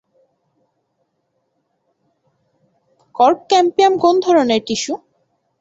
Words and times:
Cork 3.15 3.39
cambium 3.49 3.93
কোন 3.97 4.15
ধরনের 4.19 4.61
tissue? 4.67 4.93